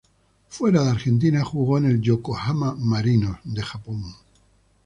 [0.49, 4.01] Fuera de Argentina jugó en el Yokohama Marinos de Japón.